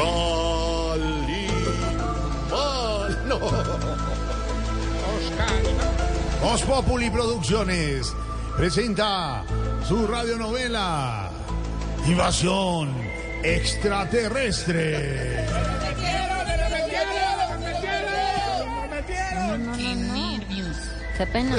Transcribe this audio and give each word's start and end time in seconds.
Cali. 0.00 1.46
Val- 2.50 3.18
No. 3.28 3.38
Voz 6.42 6.62
Populi 6.62 7.10
Producciones 7.10 8.12
presenta 8.56 9.44
su 9.86 10.06
radionovela 10.06 11.30
Invasión 12.06 12.94
Extraterrestre. 13.42 15.44
Qué 21.16 21.26
pena, 21.26 21.56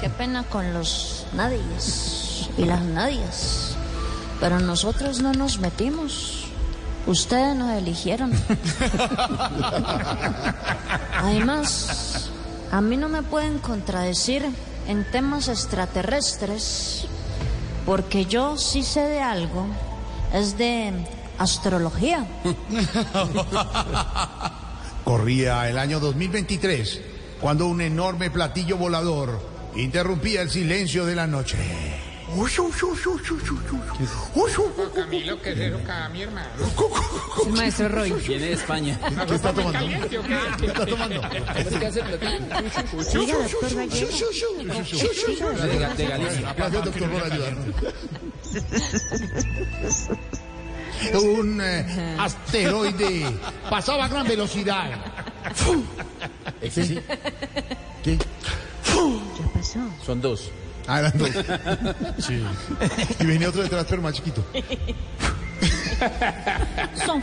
qué 0.00 0.10
pena 0.10 0.42
con 0.44 0.74
los 0.74 1.26
nadies 1.34 2.48
y 2.58 2.64
las 2.64 2.82
nadies. 2.82 3.76
Pero 4.40 4.58
nosotros 4.58 5.22
no 5.22 5.32
nos 5.32 5.60
metimos. 5.60 6.43
Ustedes 7.06 7.54
nos 7.54 7.70
eligieron. 7.72 8.32
Además, 11.16 12.30
a 12.72 12.80
mí 12.80 12.96
no 12.96 13.08
me 13.08 13.22
pueden 13.22 13.58
contradecir 13.58 14.44
en 14.88 15.10
temas 15.10 15.48
extraterrestres, 15.48 17.06
porque 17.84 18.24
yo 18.24 18.56
sí 18.56 18.82
sé 18.82 19.00
de 19.00 19.20
algo, 19.20 19.66
es 20.32 20.56
de 20.56 20.92
astrología. 21.38 22.26
Corría 25.04 25.68
el 25.68 25.78
año 25.78 26.00
2023 26.00 27.00
cuando 27.40 27.66
un 27.66 27.82
enorme 27.82 28.30
platillo 28.30 28.78
volador 28.78 29.40
interrumpía 29.76 30.40
el 30.40 30.50
silencio 30.50 31.04
de 31.04 31.14
la 31.14 31.26
noche. 31.26 31.58
Camilo, 34.94 35.40
¿qué 35.40 35.52
es 35.52 35.58
eso, 35.58 35.78
mi 36.12 36.22
hermano? 36.22 36.48
Maestro 37.50 37.88
Roy. 37.88 38.12
Viene 38.12 38.46
de 38.46 38.52
España. 38.52 38.98
¿Qué 39.28 39.34
está 39.34 39.52
tomando? 39.52 39.72
¿Caliente 39.72 40.18
o 40.18 40.22
qué? 40.22 40.38
¿Qué 40.60 40.66
está 40.66 40.86
tomando? 40.86 41.20
Oiga, 41.20 43.38
doctor 43.38 43.74
Gallego. 43.74 44.08
De, 45.62 45.78
Ga- 45.78 45.94
de 45.94 46.06
Galicia. 46.06 46.54
Gracias, 46.56 46.84
doctor, 46.84 47.10
por 47.10 47.22
ayudarnos. 47.32 47.66
Un 51.22 51.60
eh, 51.60 52.16
asteroide 52.18 53.26
pasaba 53.68 54.06
a 54.06 54.08
gran 54.08 54.26
velocidad. 54.26 54.90
¿Ese 56.60 56.84
sí? 56.84 56.98
¿Qué? 58.02 58.16
¿Qué 58.18 59.44
pasó? 59.54 59.78
Son 60.04 60.20
dos. 60.20 60.50
Ah, 60.86 60.98
eran 61.00 61.12
dos. 61.18 61.30
Sí. 62.18 62.44
Y 63.20 63.24
venía 63.26 63.48
otro 63.48 63.62
detrás, 63.62 63.86
pero 63.88 64.02
más 64.02 64.12
chiquito. 64.14 64.44
Son. 67.04 67.22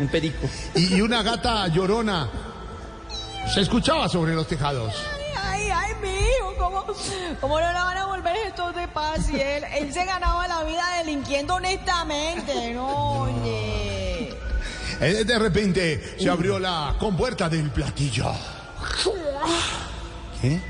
Un 0.00 0.08
perico. 0.08 0.48
Y, 0.74 0.94
y 0.96 1.00
una 1.00 1.22
gata 1.22 1.66
llorona 1.68 2.30
se 3.52 3.60
escuchaba 3.62 4.08
sobre 4.08 4.34
los 4.34 4.46
tejados. 4.46 4.94
Ay, 5.42 5.68
ay, 5.74 5.92
mi 6.02 6.08
hijo, 6.08 6.54
¿cómo, 6.58 6.84
cómo 7.40 7.60
no 7.60 7.66
le 7.66 7.72
van 7.78 7.96
a 7.96 8.06
volver 8.06 8.36
estos 8.46 8.74
de 8.76 8.86
paz? 8.88 9.28
Y 9.30 9.40
él, 9.40 9.64
él 9.76 9.92
se 9.92 10.04
ganaba 10.04 10.46
la 10.48 10.62
vida 10.64 10.84
delinquiendo 10.98 11.54
honestamente, 11.54 12.72
no, 12.74 13.22
oye. 13.22 14.30
Eh, 15.00 15.24
De 15.24 15.38
repente 15.38 16.16
se 16.18 16.28
abrió 16.28 16.58
la 16.58 16.94
compuerta 16.98 17.48
del 17.48 17.70
platillo. 17.70 18.32
¿Qué? 20.40 20.60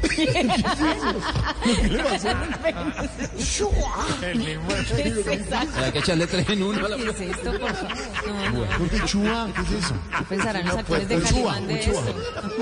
Hay 5.76 5.92
que 5.92 5.98
echarle 5.98 6.26
tres 6.26 6.48
en 6.48 6.62
uno 6.62 6.86
a 6.86 6.88
la 6.88 6.96
¿Qué 6.96 7.10
es 7.10 7.20
esto, 7.20 7.50
por 7.58 7.74
favor? 7.74 7.96
No, 8.26 8.50
no. 8.50 8.78
¿Por 8.78 8.88
qué 8.90 9.00
chua? 9.04 9.48
¿Qué 9.54 9.60
es 9.62 9.84
eso? 9.84 9.94
¿Qué 10.18 10.24
pensarán 10.24 10.66
los 10.66 10.76
actores 10.76 11.08
de 11.08 11.16
Uchua, 11.16 11.54
Calimán 11.54 11.66
de 11.66 11.74
Uchua. 11.74 12.00
esto? 12.00 12.14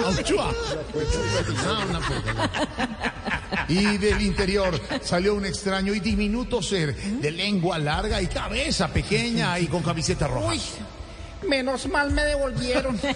Ah, 0.04 0.10
Uchua. 0.20 0.54
Ah, 1.66 1.84
una 1.88 2.00
porquería. 2.00 2.50
Y 3.68 3.98
del 3.98 4.22
interior 4.22 4.80
salió 5.02 5.34
un 5.34 5.46
extraño 5.46 5.95
y 5.95 6.00
diminuto 6.00 6.62
ser 6.62 6.95
de 6.96 7.30
lengua 7.30 7.78
larga 7.78 8.20
y 8.20 8.27
cabeza 8.27 8.89
pequeña 8.89 9.58
y 9.58 9.66
con 9.66 9.83
camiseta 9.83 10.27
roja. 10.28 10.52
Menos 11.42 11.86
mal 11.89 12.11
me 12.11 12.24
devolvieron. 12.24 12.98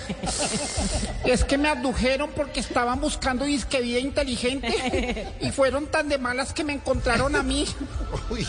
Es 1.24 1.44
que 1.44 1.58
me 1.58 1.68
abdujeron 1.68 2.30
porque 2.34 2.60
estaban 2.60 3.00
buscando 3.00 3.44
disque 3.44 3.80
vida 3.80 3.98
inteligente 3.98 5.34
y 5.40 5.50
fueron 5.50 5.86
tan 5.86 6.08
de 6.08 6.18
malas 6.18 6.52
que 6.52 6.64
me 6.64 6.72
encontraron 6.72 7.36
a 7.36 7.42
mí. 7.42 7.66
Uy. 8.30 8.46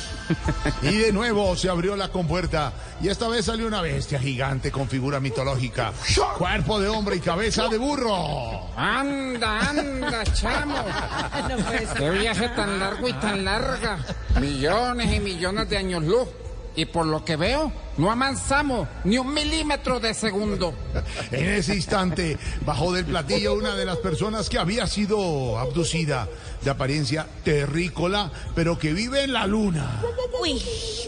Y 0.82 0.98
de 0.98 1.12
nuevo 1.12 1.56
se 1.56 1.70
abrió 1.70 1.96
la 1.96 2.08
compuerta 2.10 2.72
y 3.02 3.10
esta 3.10 3.28
vez 3.28 3.46
salió 3.46 3.68
una 3.68 3.82
bestia 3.82 4.20
gigante 4.20 4.72
con 4.72 4.88
figura 4.88 5.20
mitológica, 5.20 5.92
cuerpo 6.38 6.80
de 6.80 6.88
hombre 6.88 7.18
y 7.18 7.20
cabeza 7.20 7.68
de 7.68 7.78
burro. 7.78 8.70
Anda, 8.76 9.70
anda, 9.70 10.24
chamo. 10.34 10.76
Qué 11.98 12.10
viaje 12.10 12.50
tan 12.50 12.80
largo 12.80 13.08
y 13.08 13.14
tan 13.14 13.44
larga. 13.44 14.00
Millones 14.40 15.14
y 15.14 15.20
millones 15.20 15.70
de 15.70 15.78
años 15.78 16.04
luz. 16.04 16.28
Y 16.76 16.86
por 16.86 17.06
lo 17.06 17.26
que 17.26 17.36
veo, 17.36 17.72
no 17.98 18.12
avanzamos 18.12 18.88
ni 19.04 19.18
un 19.18 19.34
milímetro 19.34 20.00
de 20.00 20.14
segundo. 20.14 20.74
En 21.32 21.50
ese 21.50 21.76
instante 21.76 22.38
bajó 22.66 22.92
del 22.92 23.06
platillo 23.06 23.54
una 23.54 23.76
de 23.76 23.86
las 23.86 23.98
personas 23.98 24.50
que 24.50 24.60
había 24.60 24.86
sido 24.88 25.58
abducida, 25.58 26.28
de 26.62 26.70
apariencia 26.70 27.28
terrícola, 27.44 28.32
pero 28.56 28.78
que 28.78 28.94
vive 28.94 29.24
en 29.24 29.34
la 29.34 29.48
luna. 29.48 30.02
Uy, 30.42 30.62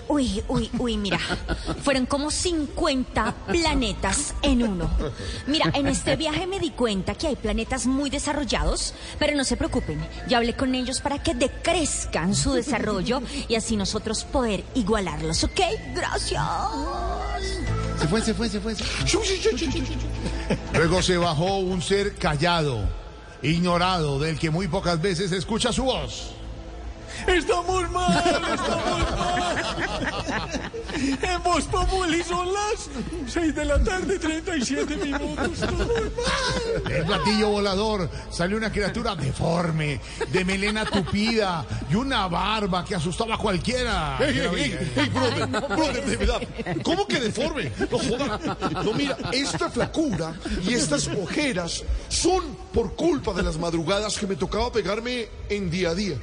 uy, 0.07 0.43
uy, 0.47 0.69
uy, 0.77 0.97
mira. 0.97 1.19
Fueron 1.83 2.05
como 2.05 2.31
50 2.31 3.35
planetas 3.47 4.33
en 4.41 4.63
uno. 4.63 4.89
Mira, 5.47 5.71
en 5.73 5.87
este 5.87 6.15
viaje 6.15 6.47
me 6.47 6.59
di 6.59 6.71
cuenta 6.71 7.15
que 7.15 7.27
hay 7.27 7.35
planetas 7.35 7.85
muy 7.85 8.09
desarrollados, 8.09 8.93
pero 9.19 9.35
no 9.35 9.43
se 9.43 9.57
preocupen. 9.57 10.05
Ya 10.27 10.37
hablé 10.37 10.55
con 10.55 10.73
ellos 10.75 11.01
para 11.01 11.21
que 11.21 11.33
decrezcan 11.33 12.35
su 12.35 12.53
desarrollo 12.53 13.21
y 13.47 13.55
así 13.55 13.75
nosotros 13.75 14.23
poder 14.23 14.63
igualarlos, 14.75 15.43
¿ok? 15.43 15.61
Gracias. 15.95 16.41
Se 17.99 18.07
fue, 18.07 18.21
se 18.21 18.33
fue, 18.33 18.49
se 18.49 18.59
fue. 18.59 18.75
Luego 20.73 21.01
se 21.01 21.17
bajó 21.17 21.59
un 21.59 21.81
ser 21.81 22.15
callado, 22.15 22.81
ignorado, 23.41 24.19
del 24.19 24.37
que 24.37 24.49
muy 24.49 24.67
pocas 24.67 25.01
veces 25.01 25.31
escucha 25.31 25.71
su 25.71 25.85
voz. 25.85 26.31
Estamos 27.27 27.89
mal, 27.91 28.17
estamos 28.53 29.11
mal. 29.11 30.71
En 31.21 31.43
Voz 31.43 31.65
Populi 31.65 32.23
son 32.23 32.53
las 32.53 32.89
6 33.27 33.55
de 33.55 33.65
la 33.65 33.83
tarde, 33.83 34.19
37 34.19 34.97
minutos. 34.97 35.51
Estamos 35.53 35.87
mal. 35.87 36.83
Del 36.87 37.05
platillo 37.05 37.49
volador 37.49 38.09
salió 38.29 38.57
una 38.57 38.71
criatura 38.71 39.15
deforme, 39.15 39.99
de 40.29 40.45
melena 40.45 40.85
tupida 40.85 41.65
y 41.89 41.95
una 41.95 42.27
barba 42.27 42.85
que 42.85 42.95
asustaba 42.95 43.35
a 43.35 43.37
cualquiera. 43.37 44.17
Ey, 44.19 44.39
ey, 44.39 44.89
ey, 44.95 45.09
brother, 45.09 45.47
brother, 45.47 46.05
de 46.05 46.17
verdad. 46.17 46.41
¿Cómo 46.83 47.07
que 47.07 47.19
deforme? 47.19 47.71
No 47.91 47.97
joda. 47.97 48.39
No, 48.83 48.93
mira, 48.93 49.17
esta 49.31 49.69
flacura 49.69 50.33
y 50.67 50.73
estas 50.73 51.07
ojeras 51.07 51.83
son 52.09 52.55
por 52.73 52.95
culpa 52.95 53.33
de 53.33 53.43
las 53.43 53.57
madrugadas 53.57 54.17
que 54.17 54.27
me 54.27 54.35
tocaba 54.35 54.71
pegarme 54.71 55.27
en 55.49 55.69
día 55.69 55.89
a 55.89 55.95
día. 55.95 56.17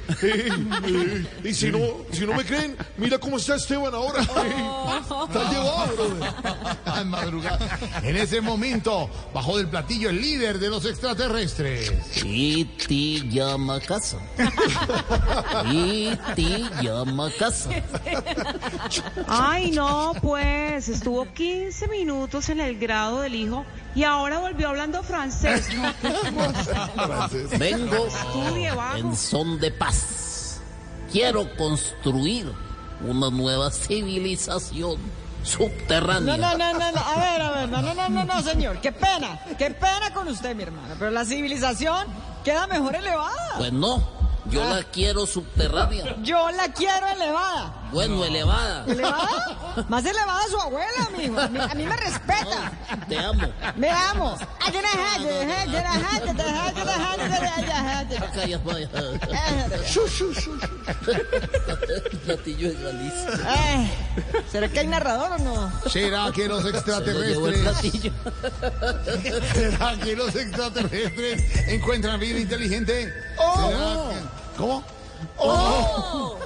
Y 1.43 1.53
si 1.53 1.71
no, 1.71 1.79
si 2.11 2.25
no 2.25 2.33
me 2.33 2.45
creen, 2.45 2.75
mira 2.97 3.17
cómo 3.17 3.37
está 3.37 3.55
Esteban 3.55 3.93
ahora. 3.93 4.21
Está 4.21 5.51
llevado, 5.51 5.95
brother. 5.95 6.33
En 7.01 7.07
madrugada. 7.09 7.79
En 8.03 8.15
ese 8.17 8.41
momento 8.41 9.09
bajó 9.33 9.57
del 9.57 9.67
platillo 9.67 10.09
el 10.09 10.21
líder 10.21 10.59
de 10.59 10.69
los 10.69 10.85
extraterrestres. 10.85 11.91
Iti 12.23 13.29
llama 13.29 13.75
a 13.75 13.79
casa. 13.79 14.17
Iti 15.71 16.69
llama 16.81 17.27
a 17.27 17.31
casa. 17.31 17.69
Ay, 19.27 19.71
no, 19.71 20.13
pues 20.21 20.89
estuvo 20.89 21.31
15 21.33 21.87
minutos 21.87 22.49
en 22.49 22.59
el 22.59 22.77
grado 22.77 23.21
del 23.21 23.35
hijo 23.35 23.65
y 23.95 24.03
ahora 24.03 24.39
volvió 24.39 24.69
hablando 24.69 25.01
francés. 25.03 25.67
No, 25.75 25.93
qué 26.01 26.33
cosa. 26.33 26.89
Vengo 27.57 28.07
en 28.95 29.15
son 29.15 29.59
de 29.59 29.71
paz. 29.71 30.20
Quiero 31.11 31.55
construir 31.55 32.51
una 33.05 33.29
nueva 33.29 33.71
civilización 33.71 34.97
subterránea. 35.43 36.37
No, 36.37 36.57
no, 36.57 36.57
no, 36.57 36.73
no, 36.73 36.91
no, 36.91 36.99
a 36.99 37.15
ver, 37.19 37.41
a 37.41 37.51
ver, 37.51 37.69
no, 37.69 37.81
no, 37.81 37.93
no, 37.93 38.09
no, 38.09 38.23
no, 38.25 38.41
señor, 38.41 38.79
qué 38.79 38.91
pena, 38.91 39.39
qué 39.57 39.71
pena 39.71 40.13
con 40.13 40.27
usted, 40.27 40.55
mi 40.55 40.63
hermano, 40.63 40.95
pero 40.99 41.11
la 41.11 41.25
civilización 41.25 42.07
queda 42.43 42.67
mejor 42.67 42.95
elevada. 42.95 43.55
Pues 43.57 43.73
no, 43.73 44.03
yo 44.49 44.63
la 44.63 44.83
quiero 44.83 45.25
subterránea. 45.25 46.15
Yo 46.21 46.51
la 46.51 46.71
quiero 46.73 47.07
elevada. 47.07 47.80
Bueno, 47.91 48.23
elevada. 48.23 48.85
¿Elevada? 48.87 49.85
Más 49.89 50.05
elevada 50.05 50.41
su 50.49 50.59
abuela, 50.59 51.07
amigo. 51.07 51.39
A 51.39 51.47
mí, 51.47 51.59
a 51.59 51.75
mí 51.75 51.85
me 51.85 51.97
respeta. 51.97 52.71
Te 53.07 53.19
amo. 53.19 53.47
Me 53.75 53.89
amo. 53.89 54.37
Platillo 62.25 62.69
de 62.69 62.83
Galicia. 62.83 63.29
Ay, 63.47 63.91
¿Será 64.51 64.67
que 64.69 64.79
hay 64.79 64.87
narrador 64.87 65.33
o 65.33 65.37
no? 65.39 65.71
¿Será 65.89 66.31
que 66.33 66.47
los 66.47 66.65
extraterrestres... 66.65 67.91
¿Será 69.53 69.97
que 69.97 70.15
los 70.15 70.35
extraterrestres 70.35 71.67
encuentran 71.67 72.19
vida 72.19 72.39
inteligente? 72.39 73.13
¿Será 73.37 74.09
que... 74.09 74.57
¿Cómo? 74.57 74.83
Oh. 75.37 76.37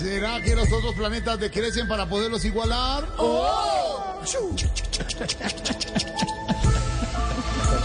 ¿Será 0.00 0.40
que 0.40 0.56
los 0.56 0.72
otros 0.72 0.94
planetas 0.94 1.38
decrecen 1.38 1.86
para 1.86 2.06
poderlos 2.06 2.42
igualar? 2.46 3.06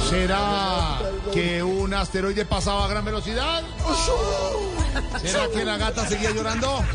¿Será 0.10 1.02
que 1.34 1.62
un 1.62 1.94
asteroide 1.94 2.46
pasaba 2.46 2.86
a 2.86 2.88
gran 2.88 3.04
velocidad? 3.04 3.64
¿Será 5.22 5.50
que 5.50 5.66
la 5.66 5.76
gata 5.76 6.08
seguía 6.08 6.32
llorando? 6.32 6.86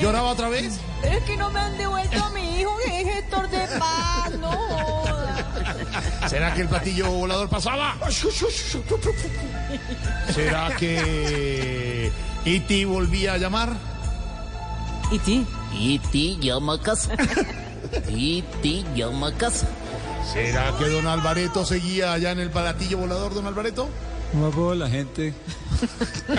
¿Lloraba 0.00 0.30
otra 0.30 0.48
vez? 0.48 0.80
Es 1.02 1.22
que 1.24 1.36
no 1.36 1.50
me 1.50 1.60
han 1.60 1.76
devuelto 1.76 2.24
a 2.24 2.30
mi 2.30 2.58
hijo 2.58 2.74
que 2.82 3.02
es 3.02 3.14
gestor 3.16 3.50
de 3.50 3.66
paz, 3.78 4.30
no 4.40 4.50
joda. 4.50 6.26
¿Será 6.26 6.54
que 6.54 6.62
el 6.62 6.68
platillo 6.68 7.10
volador 7.10 7.50
pasaba? 7.50 7.98
¿Será 10.32 10.74
que 10.78 12.10
E.T. 12.44 12.86
volvía 12.86 13.34
a 13.34 13.38
llamar? 13.38 13.76
¿Y 15.10 15.18
ti? 15.18 15.46
Y 15.72 15.98
ti 15.98 16.38
llama 16.40 16.74
a 16.74 16.80
casa. 16.80 17.12
Y 18.08 18.42
ti 18.62 18.84
llama 18.94 19.28
a 19.28 19.32
casa. 19.32 19.66
¿Será 20.32 20.76
que 20.78 20.88
don 20.88 21.06
Alvareto 21.08 21.64
seguía 21.64 22.12
allá 22.12 22.30
en 22.30 22.38
el 22.38 22.50
platillo 22.50 22.98
volador, 22.98 23.34
don 23.34 23.46
Alvareto? 23.46 23.88
No 24.32 24.46
hago 24.46 24.74
la 24.74 24.88
gente 24.88 25.34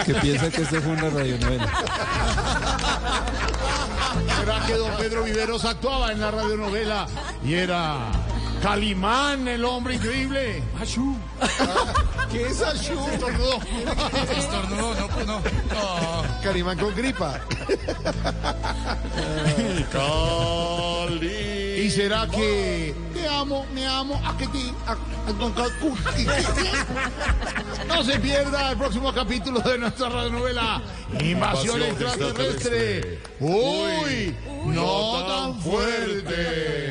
que 0.06 0.14
piensa 0.16 0.50
que 0.50 0.62
esto 0.62 0.82
fue 0.82 0.94
una 0.94 1.10
radionovela. 1.10 1.70
¿Será 4.40 4.66
que 4.66 4.74
don 4.76 4.92
Pedro 4.98 5.24
Viveros 5.24 5.66
actuaba 5.66 6.12
en 6.14 6.22
la 6.22 6.32
radionovela 6.32 7.06
y 7.44 7.56
era 7.56 7.98
Calimán, 8.62 9.48
el 9.48 9.66
hombre 9.66 9.96
increíble? 9.96 10.64
¡Achú! 10.80 11.18
¿Qué 12.32 12.48
es 12.48 12.62
Achú? 12.62 12.98
Estornudó. 13.12 13.58
Estornudó, 14.38 14.96
no, 14.96 15.26
no. 15.26 15.42
No. 16.42 16.48
Carimán 16.48 16.78
con 16.78 16.96
gripa. 16.96 17.40
¿Y 21.78 21.90
será 21.90 22.28
que 22.28 22.94
te 23.14 23.28
amo, 23.28 23.66
me 23.74 23.86
amo, 23.88 24.20
a 24.26 24.38
que 24.38 24.48
ti, 24.48 24.74
a- 24.88 24.98
No 27.88 28.04
se 28.04 28.20
pierda 28.20 28.72
el 28.72 28.78
próximo 28.78 29.14
capítulo 29.14 29.60
de 29.62 29.78
nuestra 29.78 30.10
radionovela 30.10 30.82
Invasión 31.20 31.82
extraterrestre. 31.84 33.20
Uy, 33.40 34.36
no 34.66 35.26
tan 35.28 35.60
fuerte. 35.62 36.82